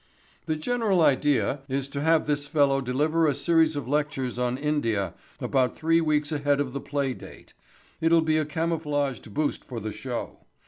[0.47, 5.13] "The general idea is to have this fellow deliver a series of lectures on India
[5.39, 7.53] about three weeks ahead of the play date.
[7.99, 10.39] It'll be a camouflaged boost for the show.